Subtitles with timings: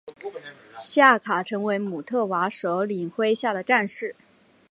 [0.73, 4.15] 夏卡成为姆特瓦首领麾下的战士。